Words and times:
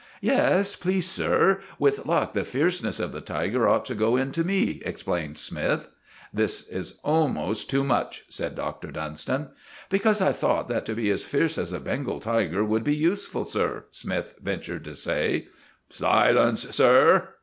"Yes, 0.21 0.75
please, 0.75 1.07
sir. 1.07 1.61
With 1.77 2.07
luck 2.07 2.33
the 2.33 2.43
fierceness 2.43 2.99
of 2.99 3.11
the 3.11 3.21
tiger 3.21 3.67
ought 3.69 3.85
to 3.85 3.93
go 3.93 4.15
into 4.17 4.43
me," 4.43 4.81
explained 4.83 5.37
Smythe. 5.37 5.83
"This 6.33 6.67
is 6.67 6.97
almost 7.03 7.69
too 7.69 7.83
much," 7.83 8.23
said 8.27 8.55
Dr. 8.55 8.89
Dunstan. 8.89 9.49
"Because 9.91 10.19
I 10.19 10.31
thought 10.31 10.67
that 10.69 10.87
to 10.87 10.95
be 10.95 11.11
as 11.11 11.23
fierce 11.23 11.55
as 11.59 11.71
a 11.71 11.79
Bengal 11.79 12.19
tiger 12.19 12.63
would 12.63 12.83
be 12.83 12.95
useful, 12.95 13.43
sir," 13.43 13.83
Smythe 13.91 14.31
ventured 14.41 14.85
to 14.85 14.95
say. 14.95 15.49
"Silence, 15.91 16.63
sir!" 16.71 17.35